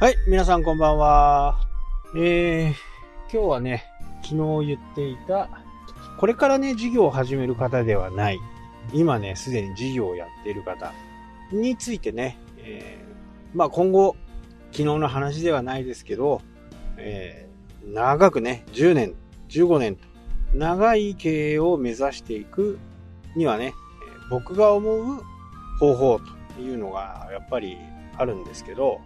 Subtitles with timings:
[0.00, 1.58] はい、皆さんこんばんは。
[2.14, 3.84] えー、今日はね、
[4.22, 5.50] 昨日言っていた、
[6.18, 8.38] これからね、事業を始める方ではない、
[8.92, 10.92] 今ね、すでに事業をやっている方
[11.50, 14.14] についてね、えー、まあ今後、
[14.70, 16.42] 昨日の話ではないですけど、
[16.96, 19.14] えー、長くね、10年、
[19.48, 20.06] 15年と、
[20.54, 22.78] 長い経営を目指していく
[23.34, 23.74] にはね、
[24.30, 25.24] 僕が思う
[25.80, 26.20] 方法
[26.54, 27.76] というのがやっぱり
[28.16, 29.00] あるんですけど、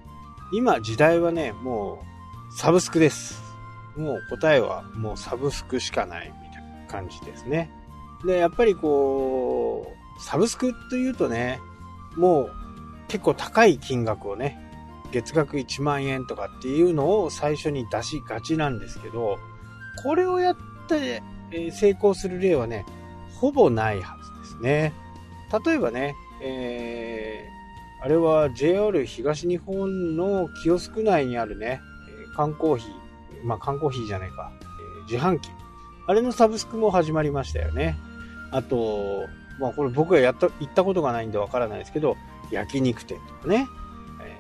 [0.53, 2.05] 今時代はね、も
[2.51, 3.43] うサブスクです。
[3.97, 7.71] もう答えはもうサブスクしかないみたいな感じですね。
[8.27, 9.87] で、やっぱりこ
[10.19, 11.59] う、サブスクというとね、
[12.17, 12.53] もう
[13.09, 14.59] 結構高い金額をね、
[15.11, 19.39] 月額1万円とかっていうのを最初に出しがちなんですけど、
[20.03, 20.57] これをやっ
[20.87, 21.23] て
[21.71, 22.85] 成功する例はね、
[23.41, 24.93] ほぼないはずですね。
[25.65, 27.12] 例えばね、えー、
[28.03, 31.81] あれは JR 東日本のキオスク内にあるね、
[32.35, 34.51] 缶コーヒー、まあ缶コーヒーじゃないか、
[35.09, 35.51] 自販機。
[36.09, 37.97] あれのサブスクも始まりましたよね。
[38.51, 39.29] あと、
[39.61, 42.17] まあこれ僕がやった、行ったことがないんでわからないですけど、
[42.51, 43.69] 焼肉店とかね。
[44.21, 44.37] え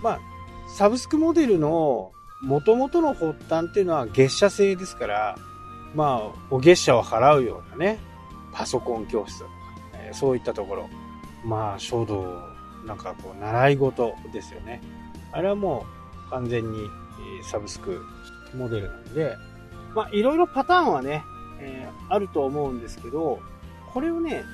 [0.00, 0.20] ー、まあ、
[0.74, 5.38] サブスクモデルの元々の発端っていうのは月謝制ですから、
[5.94, 7.98] まあ、お月謝を払うようなね、
[8.52, 9.50] パソコン教室とか、
[9.94, 10.88] えー、そういったところ。
[11.44, 12.51] まあ、書道、
[12.86, 14.80] なんかこう、習い事ですよね。
[15.32, 15.86] あれはも
[16.28, 16.88] う完全に
[17.50, 18.04] サブスク
[18.54, 19.36] モデルなんで、
[19.94, 21.22] まあ、いろいろパターンはね、
[21.60, 23.40] えー、あると思うんですけど、
[23.92, 24.44] これをね、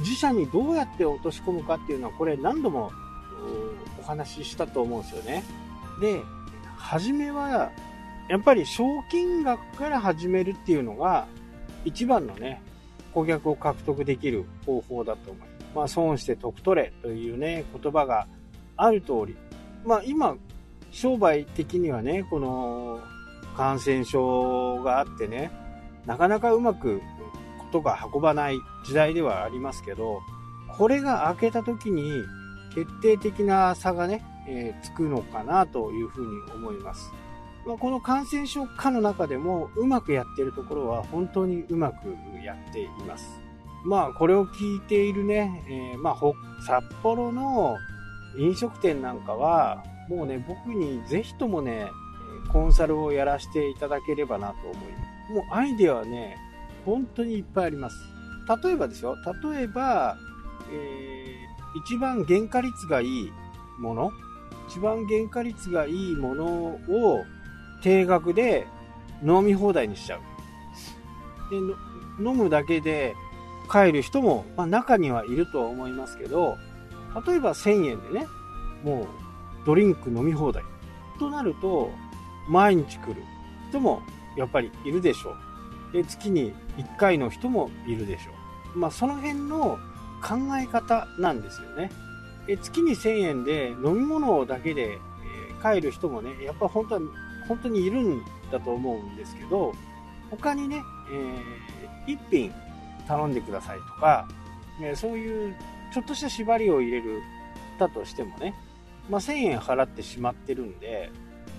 [0.00, 2.92] 自社にどうやって落とし込むかっていうのは、これ何度も
[4.00, 5.44] お話ししたと思うんですよね。
[6.00, 6.22] で、
[6.76, 7.70] 初めは、
[8.28, 11.26] やっぱり賞金額から始めるっていうのが、
[11.84, 12.62] 一番のね、
[13.12, 15.53] 顧客を獲得できる方法だと思います。
[15.74, 18.26] まあ、損して得取れというね、言葉が
[18.76, 19.36] ある通り。
[19.84, 20.36] まあ、今、
[20.90, 23.00] 商売的にはね、この
[23.56, 25.50] 感染症があってね、
[26.06, 27.00] なかなかうまく
[27.58, 30.20] ことが運ばない時代ではありますけど、
[30.76, 32.22] これが明けた時に
[32.74, 37.12] 決定的な差がね、えー、つくのかなというふうに思います。
[37.66, 43.43] まあ、この感染症科の中でもうまくやってるところは本当にうまくやっています。
[43.84, 46.16] まあこれを聞いているね、えー、まあ
[46.66, 47.76] 札幌の
[48.38, 51.88] 飲食店なんかはもうね僕にぜひともね
[52.52, 54.80] コンサルをやらせていただければなと思いま
[55.28, 55.32] す。
[55.32, 56.36] もうアイデアはね
[56.84, 57.96] 本当にいっぱいあります。
[58.62, 60.18] 例えばですよ、例えば、
[60.70, 63.32] えー、一番原価率がいい
[63.78, 64.12] もの、
[64.68, 67.24] 一番原価率がいいものを
[67.82, 68.66] 定額で
[69.22, 70.20] 飲み放題にしちゃう。
[71.50, 71.56] で
[72.18, 73.14] 飲むだけで
[73.70, 76.56] 帰る人も、まあ、中にはいるとは思いますけど、
[77.26, 78.26] 例えば1000円でね、
[78.82, 79.06] もう
[79.66, 80.62] ドリンク飲み放題
[81.18, 81.90] となると、
[82.48, 83.22] 毎日来る
[83.70, 84.02] 人も
[84.36, 85.36] やっぱりいるでしょう。
[85.92, 88.32] で月に1回の人もいるでしょ
[88.74, 88.78] う。
[88.78, 89.78] まあ、その辺の
[90.22, 91.90] 考え方なんですよね。
[92.46, 94.98] で月に1000円で飲み物だけで、え
[95.62, 97.00] 帰る人もね、やっぱ本当は、
[97.48, 99.72] 本当にいるんだと思うんですけど、
[100.30, 100.82] 他にね、
[102.06, 102.52] えー、1品
[103.06, 104.28] 頼んでくださいとか、
[104.82, 105.54] えそういう
[105.92, 107.22] ちょっとした縛りを入れる
[107.78, 108.54] だとしてもね、
[109.08, 111.10] まあ、1000円払ってしまってるんで、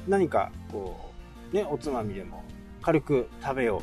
[0.07, 1.11] 何かこ
[1.51, 2.44] う、ね、おつまみでも
[2.81, 3.81] 軽く食べよ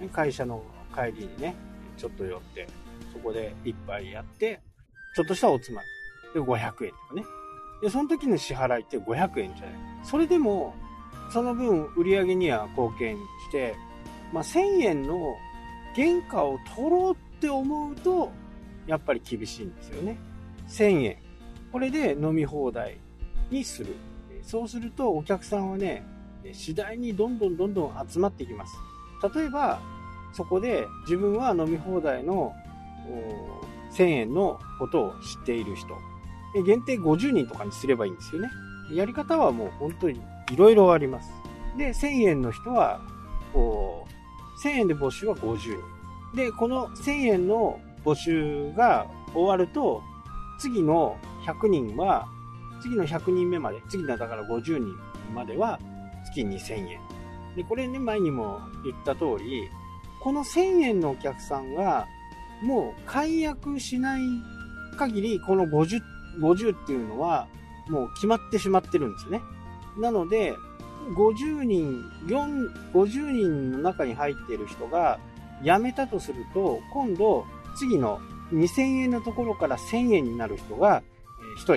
[0.00, 0.08] う。
[0.10, 0.62] 会社の
[0.94, 1.56] 帰りにね、
[1.96, 2.68] ちょっと寄って、
[3.12, 4.60] そこで一杯やって、
[5.16, 5.82] ちょっとしたおつま
[6.34, 6.40] み。
[6.40, 7.24] で、500円とかね。
[7.82, 9.74] で、その時の支払いって500円じゃない。
[10.04, 10.74] それでも、
[11.32, 13.74] その分売り上げには貢献して、
[14.32, 15.36] まあ、1000円の
[15.98, 18.30] 原価を取ろうって思うと、
[18.86, 20.16] やっぱり厳しいんですよね。
[20.68, 21.16] 1000円。
[21.72, 23.00] これで飲み放題
[23.50, 23.96] にする。
[24.42, 26.06] そうするとお客さんはね、
[26.52, 28.76] 次第にどんどんどんどん集まっていきます。
[29.34, 29.80] 例えば、
[30.32, 32.54] そこで自分は飲み放題の
[33.92, 35.88] 1000円のことを知っている人。
[36.64, 38.48] 限定50人とかにすればいいんですよね。
[38.92, 40.20] やり方はもう本当に
[40.52, 41.30] 色々あります。
[41.76, 43.00] で、1000円の人は、
[43.52, 44.17] こう、
[44.62, 46.36] 1000円で募集は50人。
[46.36, 50.02] で、この1000円の募集が終わると、
[50.58, 51.16] 次の
[51.46, 52.26] 100人は、
[52.80, 54.94] 次の100人目まで、次のだから50人
[55.34, 55.78] までは
[56.26, 57.00] 月2000円。
[57.56, 59.68] で、これね、前にも言った通り、
[60.20, 62.06] この1000円のお客さんが、
[62.62, 64.22] もう解約しない
[64.96, 66.00] 限り、この50、
[66.40, 67.46] 50っていうのは、
[67.88, 69.40] もう決まってしまってるんですね。
[69.98, 70.54] なので、
[71.14, 75.18] 50人、4、50人の中に入っている人が
[75.62, 77.46] 辞めたとすると、今度、
[77.76, 78.20] 次の
[78.52, 81.02] 2000円のところから1000円になる人が
[81.58, 81.76] 1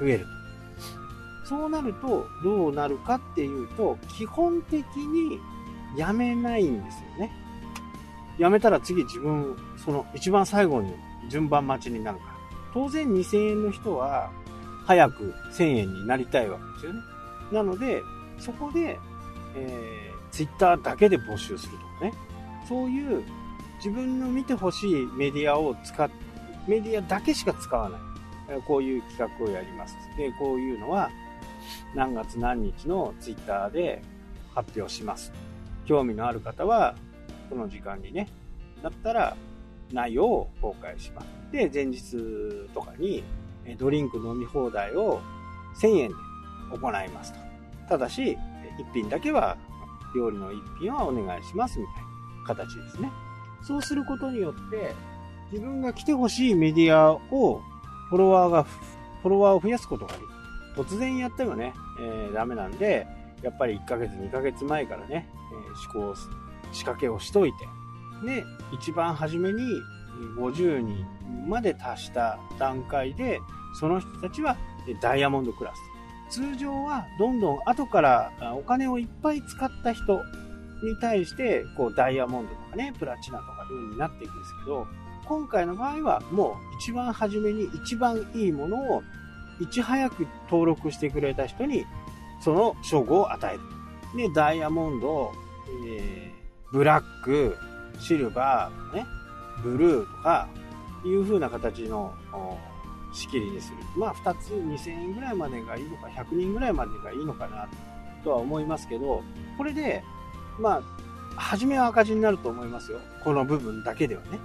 [0.00, 0.26] 増える。
[1.44, 5.38] そうなると、どうなるかっていうと、基本的に
[5.96, 7.32] 辞めないんですよね。
[8.38, 10.92] 辞めたら次自分、その一番最後に
[11.30, 12.30] 順番待ちになるから。
[12.74, 14.30] 当然2000円の人は、
[14.86, 17.00] 早く1000円になりたいわけですよね。
[17.52, 18.02] なので、
[18.38, 18.98] そこで、
[19.56, 22.12] えー、ツイッターだけで募集するとかね。
[22.68, 23.24] そういう
[23.76, 26.10] 自分の見てほしいメディアを使っ、
[26.66, 28.00] メディアだけしか使わない。
[28.66, 29.96] こういう企画をやります。
[30.16, 31.10] で、こういうのは
[31.94, 34.02] 何月何日のツイッターで
[34.54, 35.32] 発表します。
[35.84, 36.94] 興味のある方は、
[37.50, 38.28] この時間にね、
[38.82, 39.36] だったら
[39.92, 41.26] 内容を公開します。
[41.52, 42.16] で、前日
[42.74, 43.22] とかに
[43.78, 45.20] ドリンク飲み放題を
[45.80, 46.14] 1000円で
[46.72, 47.45] 行いますと。
[47.88, 48.38] ただし、
[48.78, 49.56] 一品だけは、
[50.14, 51.94] 料理の一品はお願いしますみたい
[52.58, 53.10] な形ですね。
[53.62, 54.94] そうすることによって、
[55.52, 57.62] 自分が来てほしいメディアを、
[58.08, 60.28] フォロワーが、フォロワーを増やすことができる。
[60.76, 63.06] 突然やってもね、えー、ダメなんで、
[63.42, 66.14] やっぱり1ヶ月、2ヶ月前からね、えー、試行、
[66.72, 67.68] 仕掛けをしといて、
[68.24, 69.60] で、一番初めに
[70.38, 71.06] 50人
[71.48, 73.40] まで達した段階で、
[73.78, 74.56] その人たちは
[75.00, 75.95] ダイヤモンドクラス。
[76.30, 80.22] 通常はどんどん後からお金をいっぱい使った人
[80.82, 84.86] に対して、こうダイヤモンドとかね、プラチナとかいう風になっていくんですけど、
[85.26, 89.02] 今回の場合はもう一番初めに一番いいものを
[89.60, 91.84] いち早く登録してくれた人に
[92.40, 93.60] その称号を与える。
[94.16, 95.32] で、ダイヤモンド、
[95.88, 97.56] えー、ブラック、
[97.98, 99.06] シルバー、ね、
[99.62, 100.48] ブルーとか
[101.04, 102.14] いう風な形の
[103.16, 103.78] 仕切りにする。
[103.96, 107.66] まあ2つ2000円ぐらいまでがいいのか、100人ぐらいまでがいいのかな
[108.22, 109.22] とは思いますけど、
[109.56, 110.04] これで、
[110.58, 110.82] ま
[111.36, 112.98] あ、初めは赤字になると思いますよ。
[113.24, 114.38] この部分だけではね。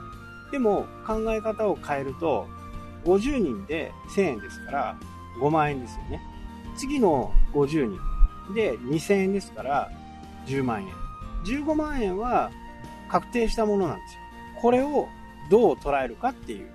[0.51, 2.47] でも考え方を変えると、
[3.05, 4.95] 50人で1000円ですから
[5.39, 6.21] 5万円ですよね。
[6.77, 9.91] 次の50人で2000円ですから
[10.45, 10.89] 10万円。
[11.45, 12.51] 15万円は
[13.09, 14.19] 確定したものなんですよ。
[14.61, 15.07] これを
[15.49, 16.69] どう捉えるかっていう。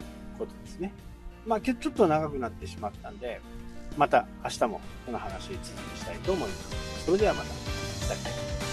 [1.47, 3.41] まあ、ちょっと長くなってしまったんで、
[3.97, 5.59] また明日もこの話続
[5.95, 7.05] きしたいと思います。
[7.07, 8.66] それではまた。